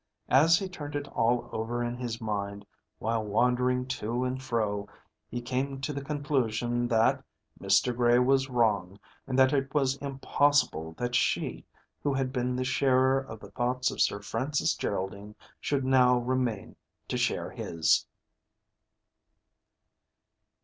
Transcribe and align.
As 0.29 0.57
he 0.57 0.67
turned 0.67 0.95
it 0.95 1.07
all 1.09 1.47
over 1.51 1.83
in 1.83 1.95
his 1.95 2.19
mind, 2.19 2.65
while 2.97 3.23
wandering 3.23 3.85
to 3.99 4.23
and 4.23 4.41
fro, 4.41 4.89
he 5.29 5.43
came 5.43 5.79
to 5.79 5.93
the 5.93 6.01
conclusion 6.03 6.87
that 6.87 7.23
Mr. 7.61 7.95
Gray 7.95 8.17
was 8.17 8.49
wrong, 8.49 8.99
and 9.27 9.37
that 9.37 9.53
it 9.53 9.75
was 9.75 9.97
impossible 9.97 10.93
that 10.97 11.13
she 11.13 11.67
who 12.01 12.15
had 12.15 12.33
been 12.33 12.55
the 12.55 12.63
sharer 12.63 13.19
of 13.19 13.39
the 13.39 13.51
thoughts 13.51 13.91
of 13.91 14.01
Sir 14.01 14.23
Francis 14.23 14.73
Geraldine, 14.73 15.35
should 15.59 15.85
now 15.85 16.17
remain 16.17 16.77
to 17.07 17.15
share 17.15 17.51
his. 17.51 18.07